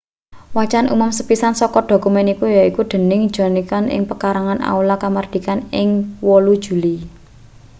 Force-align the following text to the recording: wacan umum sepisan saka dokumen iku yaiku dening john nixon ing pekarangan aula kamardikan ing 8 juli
wacan 0.57 0.85
umum 0.93 1.11
sepisan 1.17 1.53
saka 1.61 1.79
dokumen 1.89 2.27
iku 2.33 2.45
yaiku 2.57 2.81
dening 2.91 3.21
john 3.33 3.51
nixon 3.55 3.85
ing 3.95 4.01
pekarangan 4.09 4.59
aula 4.71 4.95
kamardikan 5.03 5.59
ing 5.81 5.89
8 6.21 6.65
juli 6.65 6.95